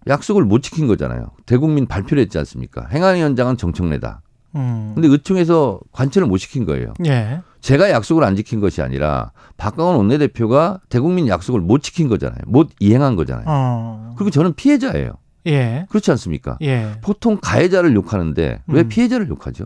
약속을 0.08 0.44
못 0.46 0.62
지킨 0.62 0.88
거잖아요. 0.88 1.32
대국민 1.46 1.86
발표를 1.86 2.22
했지 2.22 2.38
않습니까? 2.38 2.88
행안위원장은 2.92 3.58
정청래다. 3.58 4.22
음. 4.56 4.94
근데 4.96 5.08
의총에서 5.08 5.80
관철을 5.92 6.28
못 6.28 6.38
시킨 6.38 6.66
거예요. 6.66 6.94
예. 7.06 7.42
제가 7.62 7.92
약속을 7.92 8.24
안 8.24 8.36
지킨 8.36 8.60
것이 8.62 8.82
아니라 8.82 9.32
박광원 9.58 9.98
원내대표가 9.98 10.80
대국민 10.90 11.28
약속을 11.28 11.62
못 11.62 11.84
지킨 11.84 12.08
거잖아요. 12.08 12.40
못 12.48 12.70
이행한 12.80 13.16
거잖아요. 13.16 13.46
어. 13.48 14.16
그리고 14.18 14.32
저는 14.32 14.54
피해자예요. 14.54 15.14
예. 15.48 15.86
그렇지 15.90 16.10
않습니까? 16.12 16.58
예. 16.62 16.94
보통 17.02 17.38
가해자를 17.42 17.94
욕하는데 17.94 18.62
왜 18.66 18.82
음. 18.82 18.90
피해자를 18.90 19.28
욕하죠? 19.28 19.66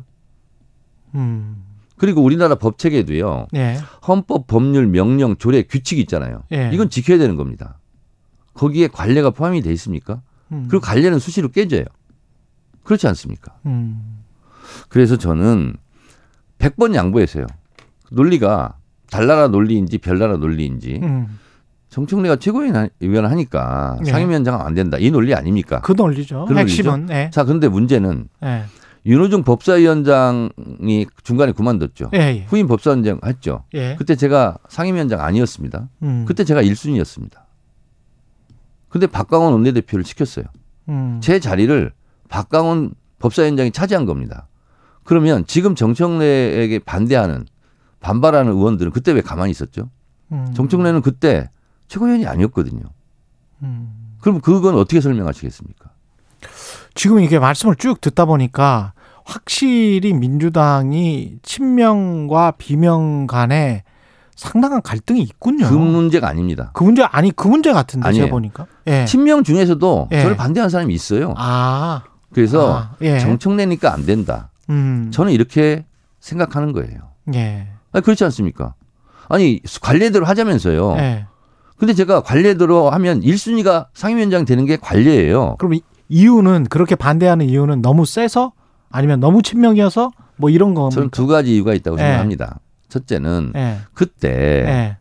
음. 1.15 1.63
그리고 1.97 2.21
우리나라 2.21 2.55
법 2.55 2.77
체계도요. 2.77 3.47
예. 3.55 3.77
헌법, 4.07 4.47
법률, 4.47 4.87
명령, 4.87 5.37
조례, 5.37 5.63
규칙이 5.63 6.01
있잖아요. 6.01 6.43
예. 6.51 6.69
이건 6.73 6.89
지켜야 6.89 7.17
되는 7.17 7.35
겁니다. 7.35 7.79
거기에 8.53 8.87
관례가 8.87 9.31
포함이 9.31 9.61
돼 9.61 9.71
있습니까? 9.73 10.21
음. 10.51 10.67
그리고 10.69 10.83
관례는 10.83 11.19
수시로 11.19 11.49
깨져요. 11.49 11.85
그렇지 12.83 13.07
않습니까? 13.07 13.55
음. 13.65 14.19
그래서 14.89 15.17
저는 15.17 15.75
100번 16.59 16.95
양보했어요. 16.95 17.45
논리가 18.11 18.77
달나라 19.09 19.47
논리인지 19.47 19.97
별나라 19.99 20.37
논리인지 20.37 20.99
음. 21.03 21.39
정청래가 21.89 22.37
최고위원 22.37 22.89
하니까 22.99 23.97
네. 24.03 24.09
상임위원장은 24.11 24.65
안 24.65 24.73
된다. 24.73 24.97
이 24.99 25.11
논리 25.11 25.33
아닙니까? 25.35 25.79
그 25.81 25.93
논리죠. 25.95 26.45
그 26.45 26.53
논리죠? 26.53 26.59
핵심은 26.59 27.07
예. 27.11 27.29
자, 27.31 27.43
그런데 27.43 27.67
문제는 27.67 28.29
예. 28.43 28.63
윤호중 29.05 29.43
법사위원장이 29.43 31.05
중간에 31.23 31.51
그만뒀죠. 31.51 32.09
예. 32.13 32.17
예. 32.19 32.45
후임 32.47 32.67
법사위원장 32.67 33.19
했죠. 33.25 33.65
예. 33.73 33.95
그때 33.97 34.15
제가 34.15 34.57
상임위원장 34.69 35.19
아니었습니다. 35.21 35.89
음. 36.03 36.25
그때 36.25 36.43
제가 36.43 36.61
1순위였습니다. 36.63 37.43
근데 38.87 39.07
박광원 39.07 39.53
원내대표를 39.53 40.05
시켰어요. 40.05 40.45
음. 40.89 41.19
제 41.21 41.39
자리를 41.39 41.91
박광원 42.29 42.93
법사위원장이 43.19 43.71
차지한 43.71 44.05
겁니다. 44.05 44.47
그러면 45.03 45.45
지금 45.47 45.75
정청래에게 45.75 46.79
반대하는 46.79 47.45
반발하는 47.99 48.51
의원들은 48.51 48.91
그때 48.91 49.11
왜 49.11 49.21
가만히 49.21 49.51
있었죠? 49.51 49.89
음. 50.31 50.53
정청래는 50.53 51.01
그때 51.01 51.49
최고위원이 51.87 52.25
아니었거든요. 52.25 52.83
음. 53.63 54.15
그럼 54.21 54.39
그건 54.39 54.75
어떻게 54.75 55.01
설명하시겠습니까? 55.01 55.92
지금 56.95 57.19
이게 57.19 57.39
말씀을 57.39 57.75
쭉 57.75 57.99
듣다 58.01 58.25
보니까 58.25 58.93
확실히 59.25 60.13
민주당이 60.13 61.37
친명과 61.41 62.51
비명 62.57 63.27
간에 63.27 63.83
상당한 64.35 64.81
갈등이 64.81 65.21
있군요. 65.21 65.67
그 65.69 65.73
문제가 65.73 66.27
아닙니다. 66.27 66.71
그 66.73 66.83
문제 66.83 67.03
아니 67.03 67.31
그 67.31 67.47
문제 67.47 67.71
같은데 67.71 68.07
아니에요. 68.07 68.25
제가 68.25 68.31
보니까. 68.33 68.65
예. 68.87 69.05
친명 69.05 69.43
중에서도 69.43 70.09
예. 70.11 70.21
저를 70.21 70.35
반대하는 70.35 70.69
사람이 70.69 70.93
있어요. 70.93 71.33
아. 71.37 72.03
그래서 72.33 72.77
아, 72.77 72.95
예. 73.01 73.19
정청래니까 73.19 73.93
안 73.93 74.05
된다. 74.05 74.49
음. 74.69 75.11
저는 75.13 75.31
이렇게 75.31 75.85
생각하는 76.19 76.73
거예요. 76.73 76.99
예. 77.35 77.67
아니, 77.91 78.03
그렇지 78.03 78.23
않습니까? 78.25 78.73
아니 79.29 79.61
관례대로 79.81 80.25
하자면서요. 80.25 80.97
예. 80.97 81.25
근데 81.77 81.93
제가 81.93 82.21
관례대로 82.21 82.89
하면 82.89 83.21
1순위가 83.21 83.87
상임위원장 83.93 84.45
되는 84.45 84.65
게 84.65 84.77
관례예요. 84.77 85.57
그럼 85.59 85.79
이- 86.09 86.21
이유는 86.21 86.65
그렇게 86.69 86.95
반대하는 86.95 87.45
이유는 87.47 87.81
너무 87.81 88.05
세서 88.05 88.53
아니면 88.89 89.19
너무 89.19 89.41
친명이어서 89.41 90.11
뭐 90.37 90.49
이런 90.49 90.73
거. 90.73 90.89
저는 90.89 91.09
두 91.09 91.27
가지 91.27 91.55
이유가 91.55 91.73
있다고 91.73 91.97
예. 91.97 92.01
생각합니다. 92.03 92.59
첫째는 92.89 93.53
예. 93.55 93.77
그때 93.93 94.29
예. 94.29 94.97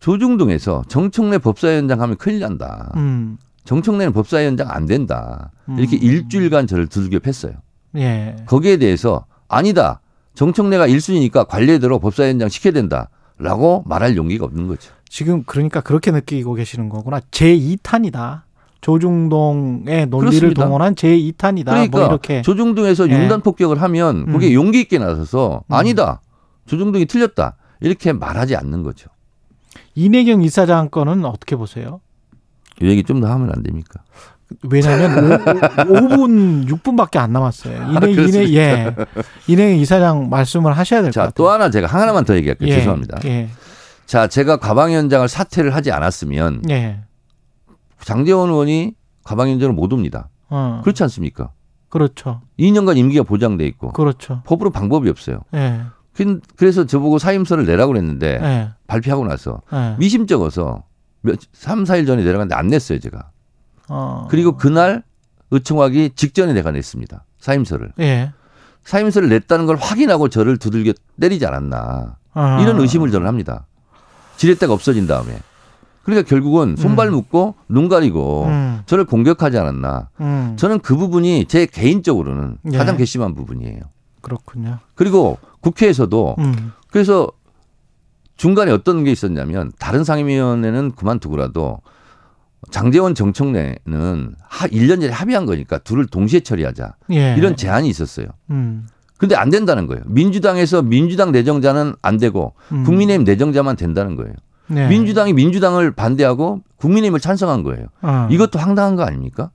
조중동에서 0.00 0.82
정청래 0.88 1.38
법사위원장 1.38 2.00
하면 2.00 2.16
큰일 2.16 2.40
난다. 2.40 2.90
음. 2.96 3.36
정청래는 3.64 4.12
법사위원장 4.12 4.68
안 4.70 4.86
된다. 4.86 5.52
이렇게 5.78 5.96
음. 5.96 6.02
일주일간 6.02 6.66
저를 6.66 6.88
두들겨 6.88 7.20
팼어요. 7.20 7.52
예. 7.96 8.36
거기에 8.46 8.78
대해서 8.78 9.26
아니다. 9.48 10.00
정청래가 10.34 10.88
1순위니까 10.88 11.46
관례대로 11.46 11.98
법사위원장 12.00 12.48
시켜야 12.48 12.72
된다. 12.72 13.08
라고 13.38 13.82
말할 13.86 14.16
용기가 14.16 14.44
없는 14.46 14.66
거죠. 14.68 14.92
지금 15.08 15.42
그러니까 15.44 15.80
그렇게 15.80 16.10
느끼고 16.10 16.54
계시는 16.54 16.88
거구나. 16.88 17.20
제 17.30 17.56
2탄이다. 17.56 18.42
조중동의 18.82 20.06
논리를 20.06 20.30
그렇습니다. 20.30 20.64
동원한 20.64 20.94
제2탄이다. 20.94 21.64
그러니까 21.66 21.98
뭐 21.98 22.06
이렇게. 22.08 22.42
조중동에서 22.42 23.08
예. 23.08 23.12
융단 23.14 23.40
폭격을 23.40 23.80
하면 23.80 24.26
그게 24.26 24.48
음. 24.48 24.52
용기 24.52 24.80
있게 24.80 24.98
나서서 24.98 25.62
음. 25.66 25.72
아니다. 25.74 26.20
조중동이 26.66 27.06
틀렸다. 27.06 27.56
이렇게 27.80 28.12
말하지 28.12 28.54
않는 28.56 28.82
거죠. 28.82 29.08
이내경 29.94 30.42
이사장 30.42 30.90
건은 30.90 31.24
어떻게 31.24 31.56
보세요? 31.56 32.00
이 32.80 32.86
얘기 32.86 33.02
좀 33.04 33.20
더 33.20 33.28
하면 33.30 33.50
안 33.54 33.62
됩니까? 33.62 34.02
왜냐하면 34.68 35.40
5, 35.88 36.08
분 36.16 36.66
6분밖에 36.66 37.16
안 37.18 37.32
남았어요. 37.32 37.74
이내 37.90 38.10
이내 38.10 38.14
그렇습니까? 38.14 38.52
예. 38.60 38.94
이내 39.46 39.76
이사장 39.76 40.28
말씀을 40.28 40.76
하셔야 40.76 41.00
될것 41.02 41.14
자, 41.14 41.20
같아요. 41.22 41.32
또 41.36 41.48
하나 41.50 41.70
제가 41.70 41.86
하나만 41.86 42.24
더 42.24 42.34
얘기할게요. 42.36 42.68
예. 42.68 42.74
죄송합니다. 42.78 43.20
예. 43.26 43.48
자, 44.06 44.26
제가 44.26 44.56
가방위원장을 44.58 45.26
사퇴를 45.28 45.74
하지 45.74 45.90
않았으면 45.92 46.62
예. 46.70 47.00
장재원 48.04 48.50
의원이 48.50 48.94
가방위원장을 49.24 49.74
못 49.74 49.92
옵니다. 49.92 50.28
어. 50.48 50.80
그렇지 50.84 51.02
않습니까? 51.04 51.50
그렇죠. 51.88 52.40
2년간 52.58 52.96
임기가 52.96 53.22
보장돼 53.24 53.66
있고 53.66 53.92
그렇죠. 53.92 54.42
법으로 54.44 54.70
방법이 54.70 55.08
없어요. 55.10 55.40
예. 55.54 55.82
그- 56.14 56.40
그래서 56.56 56.84
저보고 56.86 57.18
사임서를 57.18 57.66
내라고 57.66 57.92
그랬는데 57.92 58.38
예. 58.42 58.70
발표하고 58.86 59.26
나서 59.26 59.60
예. 59.72 59.96
미심쩍어서 59.98 60.84
몇 61.22 61.38
3, 61.52 61.84
4일 61.84 62.06
전에 62.06 62.22
내려갔는데 62.24 62.54
안 62.54 62.68
냈어요, 62.68 62.98
제가. 62.98 63.30
어. 63.88 64.26
그리고 64.30 64.56
그날 64.56 65.04
의청하기 65.50 66.12
직전에 66.16 66.52
내가 66.54 66.70
냈습니다. 66.70 67.24
사임서를. 67.38 67.92
예. 68.00 68.32
사임서를 68.84 69.28
냈다는 69.28 69.66
걸 69.66 69.76
확인하고 69.76 70.28
저를 70.28 70.56
두들겨 70.58 70.92
때리지 71.20 71.46
않았나. 71.46 72.16
아. 72.34 72.60
이런 72.62 72.80
의심을 72.80 73.10
저는 73.10 73.26
합니다. 73.28 73.66
지렛대가 74.38 74.72
없어진 74.72 75.06
다음에. 75.06 75.38
그러니까 76.02 76.28
결국은 76.28 76.76
손발 76.76 77.10
묶고 77.10 77.54
눈 77.68 77.88
가리고 77.88 78.46
음. 78.46 78.82
저를 78.86 79.04
공격하지 79.04 79.58
않았나. 79.58 80.08
음. 80.20 80.54
저는 80.56 80.80
그 80.80 80.96
부분이 80.96 81.46
제 81.46 81.66
개인적으로는 81.66 82.58
예. 82.72 82.76
가장 82.76 82.96
괘씸한 82.96 83.34
부분이에요. 83.34 83.80
그렇군요. 84.20 84.78
그리고 84.94 85.38
국회에서도 85.60 86.36
음. 86.38 86.72
그래서 86.90 87.30
중간에 88.36 88.72
어떤 88.72 89.04
게 89.04 89.12
있었냐면 89.12 89.72
다른 89.78 90.02
상임위원회는 90.04 90.92
그만두고라도 90.92 91.80
장재원 92.70 93.14
정청래는 93.14 94.34
하, 94.48 94.68
1년 94.68 95.00
전에 95.00 95.12
합의한 95.12 95.46
거니까 95.46 95.78
둘을 95.78 96.06
동시에 96.06 96.40
처리하자. 96.40 96.94
예. 97.12 97.34
이런 97.36 97.56
제안이 97.56 97.88
있었어요. 97.88 98.26
음. 98.50 98.86
근데 99.18 99.36
안 99.36 99.50
된다는 99.50 99.86
거예요. 99.86 100.02
민주당에서 100.06 100.82
민주당 100.82 101.30
내정자는 101.30 101.94
안 102.02 102.16
되고 102.16 102.54
음. 102.72 102.82
국민의힘 102.82 103.24
내정자만 103.24 103.76
된다는 103.76 104.16
거예요. 104.16 104.32
네. 104.68 104.88
민주당이 104.88 105.32
민주당을 105.32 105.92
반대하고 105.92 106.62
국민의힘을 106.76 107.20
찬성한 107.20 107.62
거예요. 107.62 107.86
어. 108.02 108.28
이것도 108.30 108.58
황당한 108.58 108.96
거 108.96 109.02
아닙니까? 109.02 109.50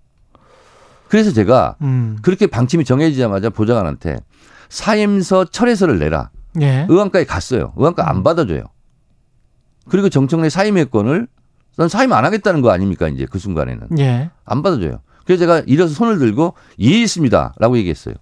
그래서 1.08 1.32
제가 1.32 1.76
음. 1.82 2.18
그렇게 2.22 2.48
방침이 2.48 2.84
정해지자마자 2.84 3.50
보좌관한테 3.50 4.20
사임서 4.70 5.46
철회서를 5.46 6.00
내라. 6.00 6.30
예. 6.62 6.86
의원까지 6.90 7.26
갔어요. 7.26 7.74
의원까 7.78 8.10
안 8.10 8.24
받아줘요. 8.24 8.64
그리고 9.88 10.10
정청래 10.10 10.50
사임의권을 10.50 11.28
난 11.78 11.90
사임 11.90 12.12
안 12.12 12.26
하겠다는 12.26 12.62
거 12.62 12.72
아닙니까 12.72 13.08
이제 13.08 13.26
그 13.30 13.40
순간에는 13.40 14.00
예. 14.00 14.30
안 14.44 14.62
받아줘요. 14.64 15.00
그래서 15.26 15.40
제가 15.40 15.60
일어서 15.68 15.94
손을 15.94 16.18
들고 16.20 16.54
이해했습니다라고 16.78 17.78
얘기했어요. 17.78 18.16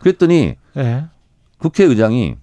그랬더니 0.00 0.56
예. 0.76 1.04
국회의장이 1.58 2.36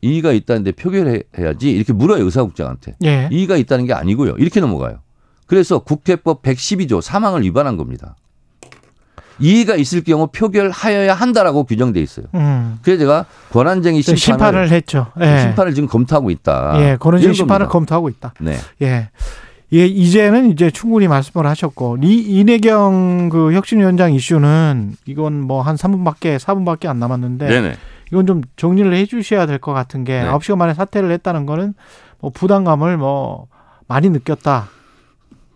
이의가 0.00 0.32
있다는데 0.32 0.72
표결해야지 0.72 1.70
이렇게 1.70 1.92
물어요 1.92 2.24
의사국장한테 2.24 2.94
예. 3.04 3.28
이의가 3.32 3.56
있다는 3.56 3.86
게 3.86 3.92
아니고요 3.92 4.36
이렇게 4.38 4.60
넘어가요. 4.60 4.98
그래서 5.46 5.78
국회법 5.78 6.42
112조 6.42 7.00
사망을 7.00 7.42
위반한 7.42 7.76
겁니다. 7.76 8.16
이의가 9.40 9.76
있을 9.76 10.02
경우 10.02 10.26
표결하여야 10.26 11.14
한다라고 11.14 11.64
규정돼 11.64 12.00
있어요. 12.00 12.26
음. 12.34 12.78
그래서 12.82 13.00
제가 13.00 13.24
권한쟁의 13.50 14.02
그 14.02 14.16
심판을, 14.16 14.66
심판을 14.66 14.70
했죠. 14.70 15.06
예. 15.20 15.40
심판을 15.42 15.74
지금 15.74 15.88
검토하고 15.88 16.30
있다. 16.30 16.74
예. 16.80 16.98
이런 17.00 17.32
심판을 17.32 17.66
겁니다. 17.66 17.68
검토하고 17.68 18.08
있다. 18.08 18.34
네. 18.40 18.56
예. 18.82 19.10
예, 19.70 19.84
이제는 19.86 20.50
이제 20.50 20.70
충분히 20.70 21.08
말씀을 21.08 21.46
하셨고, 21.46 21.98
이, 22.02 22.20
이내경 22.40 23.28
그 23.28 23.52
혁신위원장 23.52 24.14
이슈는 24.14 24.96
이건 25.04 25.42
뭐 25.42 25.60
한 25.60 25.76
3분밖에, 25.76 26.38
4분밖에 26.38 26.86
안 26.86 26.98
남았는데, 26.98 27.46
네네. 27.48 27.76
이건 28.12 28.26
좀 28.26 28.42
정리를 28.56 28.92
해 28.94 29.06
주셔야 29.06 29.46
될 29.46 29.58
것 29.58 29.72
같은 29.72 30.04
게, 30.04 30.20
네. 30.20 30.26
아홉 30.26 30.44
시간 30.44 30.58
만에 30.58 30.74
사퇴를 30.74 31.10
했다는 31.12 31.46
거는 31.46 31.74
뭐 32.20 32.30
부담감을 32.30 32.96
뭐 32.96 33.48
많이 33.86 34.08
느꼈다. 34.10 34.68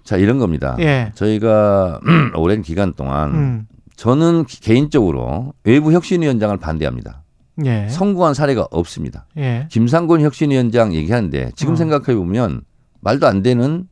자 0.05 0.17
이런 0.17 0.39
겁니다. 0.39 0.77
예. 0.81 1.13
저희가 1.15 2.01
오랜 2.37 2.63
기간 2.63 2.93
동안 2.95 3.31
음. 3.35 3.67
저는 3.97 4.47
개인적으로 4.47 5.53
외부 5.65 5.93
혁신위원장을 5.93 6.57
반대합니다. 6.57 7.23
예. 7.65 7.89
성공한 7.89 8.35
사례가 8.35 8.67
없습니다. 8.71 9.27
예. 9.37 9.69
김상곤 9.71 10.21
혁신위원장 10.23 10.93
얘기하는데 10.95 11.53
지금 11.55 11.75
어. 11.75 11.77
생각해 11.77 12.17
보면 12.17 12.63
말도 13.01 13.27
안 13.29 13.43
되는 13.43 13.87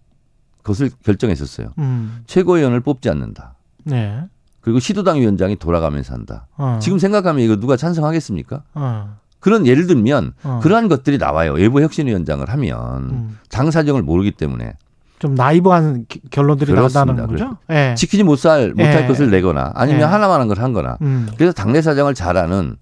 것을 0.64 0.90
결정했었어요. 1.04 1.72
음. 1.78 2.22
최고위원을 2.26 2.80
뽑지 2.80 3.08
않는다. 3.08 3.54
네. 3.84 4.20
그리고 4.60 4.78
시도당 4.78 5.18
위원장이 5.20 5.56
돌아가면서 5.56 6.14
한다. 6.14 6.46
어. 6.56 6.78
지금 6.82 6.98
생각하면 6.98 7.42
이거 7.42 7.56
누가 7.56 7.76
찬성하겠습니까? 7.76 8.62
어. 8.74 9.16
그런 9.38 9.66
예를 9.66 9.86
들면 9.86 10.34
어. 10.42 10.60
그러한 10.62 10.88
것들이 10.88 11.16
나와요. 11.18 11.52
외부 11.54 11.80
혁신위원장을 11.80 12.46
하면 12.48 13.02
음. 13.10 13.38
당 13.48 13.70
사정을 13.70 14.02
모르기 14.02 14.32
때문에 14.32 14.74
좀 15.18 15.34
나이브한 15.34 16.04
기- 16.08 16.20
결론들이. 16.30 16.72
나온다는 16.72 17.26
거죠? 17.26 17.56
예. 17.70 17.94
지키지 17.96 18.22
못할 18.22 18.70
못할 18.70 19.02
예. 19.02 19.06
것을 19.06 19.30
내거나 19.30 19.72
아니면 19.74 20.00
예. 20.02 20.04
하나만 20.04 20.40
한 20.40 20.48
걸 20.48 20.58
한거나 20.58 20.96
음. 21.02 21.28
그래서 21.36 21.52
당내 21.52 21.80
사정을 21.82 22.14
잘하는 22.14 22.76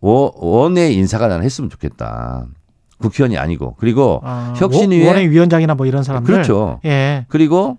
원- 0.00 0.30
원외 0.34 0.92
인사가 0.92 1.28
나는 1.28 1.44
했으면 1.44 1.68
좋겠다. 1.70 2.46
국회의원이 2.98 3.36
아니고 3.36 3.76
그리고 3.78 4.20
아, 4.24 4.54
혁신위에- 4.56 5.06
원외 5.06 5.28
위원장이나 5.28 5.74
뭐 5.74 5.84
이런 5.86 6.02
사람들. 6.02 6.32
그렇죠. 6.32 6.80
예. 6.86 7.26
그리고 7.28 7.78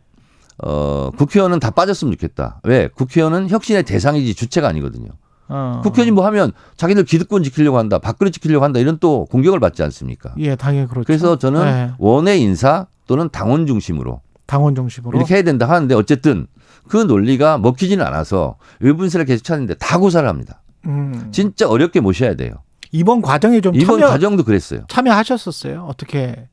어 0.64 1.12
국회의원은 1.18 1.60
다 1.60 1.72
빠졌으면 1.72 2.14
좋겠다. 2.14 2.60
왜? 2.64 2.88
국회의원은 2.88 3.50
혁신의 3.50 3.84
대상이지 3.84 4.34
주체가 4.34 4.68
아니거든요. 4.68 5.10
어. 5.50 5.82
국회의원이 5.84 6.12
뭐 6.12 6.26
하면 6.26 6.52
자기들 6.76 7.04
기득권 7.06 7.44
지키려고 7.44 7.78
한다, 7.78 8.00
밥그릇 8.00 8.34
지키려고 8.34 8.66
한다 8.66 8.80
이런 8.80 8.98
또 9.00 9.26
공격을 9.26 9.60
받지 9.60 9.84
않습니까? 9.84 10.34
예, 10.40 10.56
당연히 10.56 10.88
그렇죠. 10.88 11.06
그래서 11.06 11.38
저는 11.38 11.62
예. 11.66 11.92
원외 12.00 12.38
인사 12.38 12.88
또는 13.06 13.30
당원 13.30 13.68
중심으로 13.68 14.22
당원 14.46 14.76
중심으로. 14.76 15.18
이렇게 15.18 15.36
해야 15.36 15.44
된다 15.44 15.70
하는데 15.70 15.94
어쨌든 15.96 16.48
그 16.88 16.98
논리가 16.98 17.58
먹히지는 17.60 18.06
않아서 18.06 18.56
외부 18.80 19.04
인사를 19.04 19.26
계속 19.26 19.44
찾는데 19.44 19.76
다 19.76 20.00
고사를 20.00 20.28
합니다. 20.28 20.62
음. 20.86 21.30
진짜 21.32 21.68
어렵게 21.70 22.00
모셔야 22.00 22.36
돼요. 22.36 22.52
이번 22.92 23.22
과정에 23.22 23.60
좀 23.62 23.76
이번 23.76 24.00
참여 24.00 24.10
과정도 24.10 24.44
그랬어요. 24.44 24.82
참여하셨었어요. 24.88 25.86
어떻게? 25.86 26.48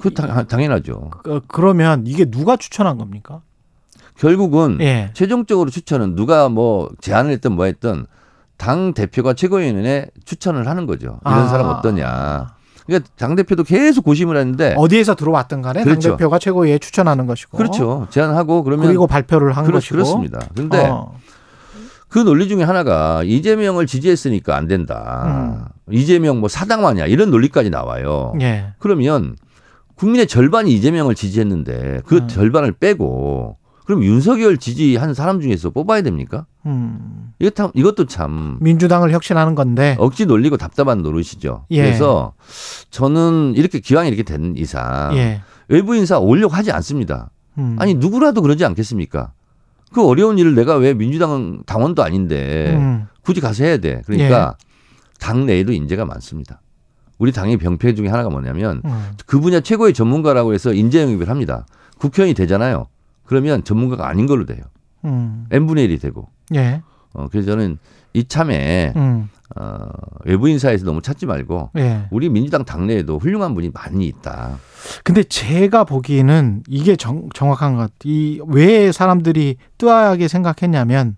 그 0.00 0.14
당, 0.14 0.46
당연하죠. 0.46 1.10
어, 1.26 1.40
그러면 1.46 2.04
이게 2.06 2.24
누가 2.24 2.56
추천한 2.56 2.98
겁니까? 2.98 3.42
결국은 4.16 4.78
예. 4.80 5.10
최종적으로 5.14 5.70
추천은 5.70 6.14
누가 6.14 6.48
뭐 6.48 6.88
제안을 7.00 7.32
했든 7.32 7.52
뭐 7.52 7.64
했든 7.66 8.06
당 8.56 8.94
대표가 8.94 9.34
최고위원회 9.34 10.06
추천을 10.24 10.68
하는 10.68 10.86
거죠. 10.86 11.18
이런 11.24 11.38
아. 11.38 11.48
사람 11.48 11.68
어떠냐. 11.68 12.54
그러니까 12.86 13.10
당 13.16 13.34
대표도 13.34 13.64
계속 13.64 14.04
고심을 14.04 14.36
했는데 14.36 14.74
어디에서 14.76 15.14
들어왔든 15.14 15.62
간에 15.62 15.82
그렇죠. 15.82 16.10
당 16.10 16.16
대표가 16.16 16.38
최고위에 16.38 16.78
추천하는 16.78 17.26
것이고. 17.26 17.56
그렇죠. 17.56 18.06
제안하고 18.10 18.62
그러면 18.62 18.86
그리고 18.86 19.06
발표를 19.06 19.56
한 19.56 19.64
그렇, 19.64 19.74
것이고. 19.74 19.94
그렇습니다. 19.94 20.40
근데 20.54 20.86
어. 20.86 21.14
그 22.08 22.20
논리 22.20 22.46
중에 22.46 22.62
하나가 22.62 23.22
이재명을 23.24 23.86
지지했으니까 23.86 24.54
안 24.54 24.68
된다. 24.68 25.72
이재명 25.90 26.38
뭐 26.38 26.48
사당화냐 26.48 27.06
이런 27.06 27.30
논리까지 27.30 27.70
나와요. 27.70 28.34
예. 28.40 28.74
그러면 28.78 29.34
국민의 29.96 30.26
절반이 30.26 30.72
이재명을 30.74 31.14
지지했는데 31.14 32.02
그 32.06 32.16
음. 32.16 32.28
절반을 32.28 32.72
빼고 32.72 33.56
그럼 33.84 34.02
윤석열 34.02 34.56
지지한 34.56 35.14
사람 35.14 35.40
중에서 35.40 35.70
뽑아야 35.70 36.02
됩니까? 36.02 36.46
음. 36.66 37.32
이것 37.38 37.54
참, 37.54 37.70
이것도 37.74 38.06
참 38.06 38.56
민주당을 38.60 39.12
혁신하는 39.12 39.54
건데. 39.54 39.96
억지 39.98 40.26
놀리고 40.26 40.56
답답한 40.56 41.02
노릇이죠. 41.02 41.66
예. 41.70 41.82
그래서 41.82 42.32
저는 42.90 43.54
이렇게 43.56 43.80
기왕 43.80 44.06
이렇게 44.06 44.22
된 44.22 44.54
이상 44.56 45.14
예. 45.16 45.42
외부 45.68 45.94
인사 45.94 46.18
오려고 46.18 46.54
하지 46.54 46.72
않습니다. 46.72 47.30
음. 47.58 47.76
아니 47.78 47.94
누구라도 47.94 48.40
그러지 48.40 48.64
않겠습니까? 48.64 49.32
그 49.92 50.04
어려운 50.04 50.38
일을 50.38 50.54
내가 50.54 50.76
왜 50.76 50.94
민주당 50.94 51.62
당원도 51.66 52.02
아닌데 52.02 52.74
음. 52.76 53.06
굳이 53.22 53.40
가서 53.40 53.64
해야 53.64 53.76
돼. 53.76 54.02
그러니까 54.06 54.56
당 55.20 55.46
내에도 55.46 55.72
인재가 55.72 56.04
많습니다. 56.04 56.60
우리 57.18 57.32
당의 57.32 57.56
병폐 57.56 57.94
중에 57.94 58.08
하나가 58.08 58.30
뭐냐면 58.30 58.82
음. 58.84 59.12
그 59.26 59.40
분야 59.40 59.60
최고의 59.60 59.94
전문가라고 59.94 60.52
해서 60.54 60.72
인재 60.72 61.02
영입을 61.02 61.28
합니다. 61.28 61.66
국회의원이 61.98 62.34
되잖아요. 62.34 62.86
그러면 63.24 63.64
전문가가 63.64 64.08
아닌 64.08 64.26
걸로 64.26 64.44
돼요. 64.46 64.62
음. 65.04 65.46
n분의 65.50 65.88
1이 65.88 66.00
되고. 66.00 66.28
예. 66.54 66.82
어, 67.12 67.28
그래서 67.30 67.52
저는 67.52 67.78
이참에 68.12 68.92
음. 68.96 69.28
어, 69.56 69.88
외부 70.24 70.48
인사에서 70.48 70.84
너무 70.84 71.02
찾지 71.02 71.26
말고 71.26 71.70
예. 71.76 72.06
우리 72.10 72.28
민주당 72.28 72.64
당내에도 72.64 73.18
훌륭한 73.18 73.54
분이 73.54 73.70
많이 73.72 74.06
있다. 74.06 74.58
근데 75.02 75.22
제가 75.22 75.84
보기에는 75.84 76.64
이게 76.68 76.96
정, 76.96 77.28
정확한 77.34 77.76
것 77.76 77.78
같아요. 77.82 78.12
이왜 78.12 78.92
사람들이 78.92 79.56
뜨하게 79.78 80.28
생각했냐면 80.28 81.16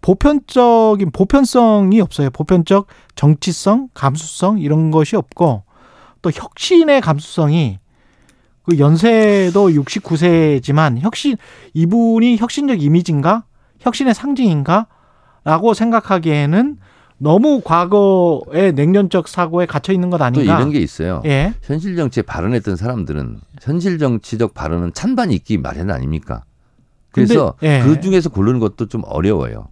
보편적인 0.00 1.10
보편성이 1.10 2.00
없어요. 2.00 2.30
보편적 2.30 2.86
정치성, 3.14 3.88
감수성 3.94 4.58
이런 4.58 4.90
것이 4.90 5.16
없고 5.16 5.64
또 6.22 6.30
혁신의 6.32 7.00
감수성이 7.00 7.78
그 8.62 8.78
연세도 8.78 9.70
69세지만 9.70 10.98
혁신 11.00 11.36
이분이 11.74 12.36
혁신적 12.36 12.82
이미지인가? 12.82 13.44
혁신의 13.80 14.14
상징인가?라고 14.14 15.74
생각하기에는 15.74 16.78
너무 17.18 17.60
과거의 17.64 18.72
냉전적 18.74 19.26
사고에 19.26 19.66
갇혀 19.66 19.92
있는 19.92 20.10
것또 20.10 20.24
아닌가? 20.24 20.56
이런 20.56 20.70
게 20.70 20.78
있어요. 20.78 21.22
예. 21.24 21.54
현실 21.62 21.96
정치에 21.96 22.22
발언했던 22.22 22.76
사람들은 22.76 23.40
현실 23.60 23.98
정치적 23.98 24.54
발언은 24.54 24.92
찬반이 24.92 25.34
있기 25.34 25.58
마련 25.58 25.90
아닙니까? 25.90 26.44
그래서 27.10 27.54
근데, 27.58 27.78
예. 27.78 27.82
그 27.82 28.00
중에서 28.00 28.28
고르는 28.28 28.60
것도 28.60 28.86
좀 28.86 29.02
어려워요. 29.04 29.68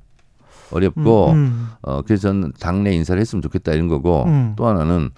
어렵고 0.70 1.31
음, 1.31 1.37
음. 1.37 1.68
어 1.83 2.02
그래서 2.02 2.29
저는 2.29 2.52
당내 2.59 2.92
인사를 2.92 3.20
했으면 3.20 3.42
좋겠다 3.42 3.72
이런 3.72 3.88
거고 3.88 4.24
음. 4.24 4.55
또 4.57 4.66
하나는 4.66 5.11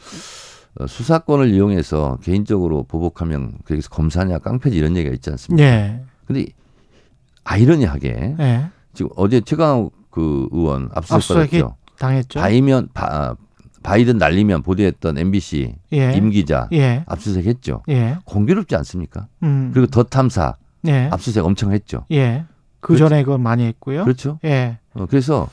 어, 0.79 0.87
수사권을 0.87 1.51
이용해서 1.51 2.19
개인적으로 2.23 2.85
보복하면 2.85 3.55
그래서 3.65 3.89
검사냐 3.89 4.39
깡패지 4.39 4.77
이런 4.77 4.97
얘기가 4.97 5.15
있지 5.15 5.31
않습니까? 5.31 5.65
예. 5.65 6.01
근데 6.27 6.47
아이러니하게 7.45 8.37
예. 8.39 8.71
지금 8.93 9.11
어제 9.17 9.41
최강욱 9.41 9.93
그 10.11 10.49
의원 10.53 10.91
압수수색 10.95 11.37
압수수색이 11.37 11.63
받았죠. 11.63 11.77
당했죠. 11.99 12.41
바이면 12.41 12.89
바, 12.95 13.35
바이든 13.83 14.19
날리면 14.19 14.63
보도했던 14.63 15.19
MBC 15.19 15.75
예. 15.95 16.13
임 16.15 16.31
기자 16.31 16.69
예. 16.73 17.05
압수수색했죠. 17.07 17.83
예. 17.89 18.19
공교롭지 18.25 18.77
않습니까? 18.77 19.29
음. 19.43 19.71
그리고 19.73 19.87
더 19.87 20.03
탐사 20.03 20.57
예. 20.87 21.09
압수수색 21.11 21.45
엄청 21.45 21.73
했죠. 21.73 22.05
예. 22.13 22.45
그 22.81 22.97
전에 22.97 23.25
그건 23.25 23.43
많이 23.43 23.65
했고요. 23.65 24.05
그렇죠. 24.05 24.39
예. 24.45 24.79
어, 24.99 25.07
그래서 25.07 25.49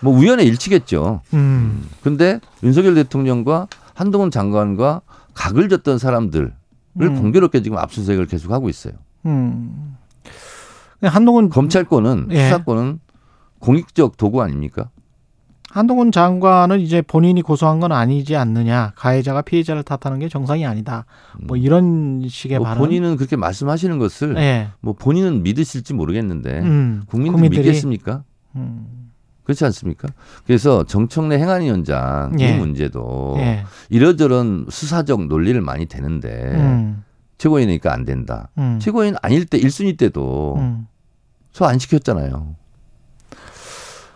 뭐 0.00 0.16
우연의 0.16 0.46
일치겠죠. 0.46 1.22
음. 1.34 1.88
근데 2.02 2.40
윤석열 2.62 2.94
대통령과 2.94 3.68
한동훈 3.94 4.30
장관과 4.30 5.02
각을 5.34 5.68
졌던 5.68 5.98
사람들을 5.98 6.52
음. 7.00 7.14
공교롭게 7.22 7.62
지금 7.62 7.78
압수수색을 7.78 8.26
계속 8.26 8.52
하고 8.52 8.68
있어요. 8.68 8.94
음. 9.26 9.96
한동훈 11.02 11.48
검찰권은 11.48 12.28
예. 12.32 12.44
수사권은 12.44 12.98
공익적 13.60 14.16
도구 14.16 14.42
아닙니까? 14.42 14.90
한동훈 15.70 16.10
장관은 16.10 16.80
이제 16.80 17.02
본인이 17.02 17.42
고소한 17.42 17.78
건 17.78 17.92
아니지 17.92 18.36
않느냐. 18.36 18.92
가해자가 18.96 19.42
피해자를 19.42 19.82
탓하는 19.82 20.18
게 20.18 20.28
정상이 20.28 20.64
아니다. 20.64 21.04
뭐 21.46 21.56
이런 21.58 22.22
식의 22.26 22.58
뭐 22.58 22.66
발언. 22.66 22.78
본인은 22.84 23.16
그렇게 23.16 23.36
말씀하시는 23.36 23.98
것을 23.98 24.36
예. 24.38 24.68
뭐 24.80 24.94
본인은 24.94 25.42
믿으실지 25.42 25.92
모르겠는데 25.94 26.60
음, 26.60 27.02
국민들이, 27.06 27.32
국민들이- 27.50 27.66
믿겠습니까? 27.66 28.24
음, 28.56 29.10
그렇지 29.44 29.64
않습니까? 29.66 30.08
그래서 30.46 30.84
정청래 30.84 31.38
행안위 31.38 31.70
원장 31.70 32.36
예. 32.40 32.50
이 32.50 32.58
문제도 32.58 33.34
예. 33.38 33.64
이러저런 33.88 34.66
수사적 34.68 35.26
논리를 35.26 35.58
많이 35.60 35.86
대는데 35.86 36.28
음, 36.54 37.04
최고위니까 37.38 37.92
안 37.92 38.04
된다. 38.04 38.50
음, 38.58 38.78
최고위는 38.80 39.18
아닐 39.22 39.44
때 39.46 39.58
1순위 39.58 39.96
때도 39.96 40.56
음. 40.58 40.86
소안 41.52 41.78
시켰잖아요. 41.78 42.54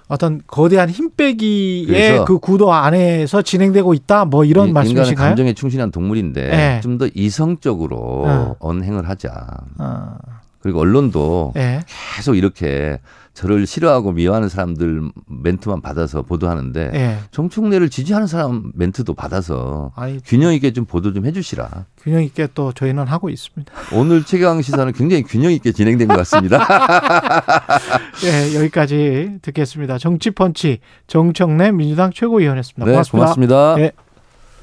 어떤 0.09 0.43
거대한 0.47 0.91
힘 0.91 1.11
빼기의 1.17 1.87
그래서 1.87 2.25
그 2.27 2.39
구도 2.39 2.73
안에서 2.75 3.41
진행되고 3.41 3.95
있다. 3.95 4.27
뭐 4.27 4.45
이런 4.45 4.67
이- 4.67 4.69
인간은 4.69 4.75
말씀이신가요? 4.91 5.29
감정에 5.29 5.55
충실한 5.55 5.91
동물인데 5.91 6.77
예. 6.77 6.81
좀더 6.83 7.09
이성적으로 7.15 7.97
어. 8.27 8.57
언행을 8.59 9.09
하자. 9.09 9.33
어, 9.79 10.17
그리고 10.59 10.81
언론도 10.81 11.55
예. 11.57 11.81
계속 12.17 12.37
이렇게 12.37 12.99
저를 13.35 13.67
싫어하고 13.67 14.13
미워하는 14.13 14.49
사람들 14.49 15.11
멘트만 15.27 15.81
받아서 15.81 16.23
보도하는데 16.23 16.91
예. 16.95 17.19
정청래를 17.31 17.89
지지하는 17.89 18.27
사람 18.27 18.73
멘트도 18.75 19.15
받아서 19.15 19.91
아니 19.97 20.21
균형 20.25 20.53
있게 20.53 20.73
좀 20.73 20.85
보도 20.85 21.13
좀 21.13 21.25
해주시라. 21.25 21.87
균형 22.03 22.23
있게 22.23 22.49
또 22.55 22.73
저희는 22.73 23.07
하고 23.07 23.31
있습니다. 23.31 23.73
오늘 23.93 24.25
최강 24.25 24.61
시사는 24.61 24.93
굉장히 24.93 25.23
균형 25.23 25.51
있게 25.53 25.73
진행된 25.73 26.09
것 26.09 26.17
같습니다. 26.19 26.59
예, 28.25 28.55
여기까지 28.55 29.39
듣겠습니다. 29.41 29.99
정치펀치 29.99 30.81
정청래 31.07 31.73
민주당 31.73 32.13
최고위원이었습니다. 32.13 32.85
네, 32.85 32.93
고맙습니다. 32.93 33.25
고맙습니다. 33.25 33.75
예. 33.79 33.93